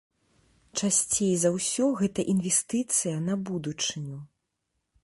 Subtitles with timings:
[0.79, 4.17] Часцей за ўсё гэта інвестыцыя на будучыню.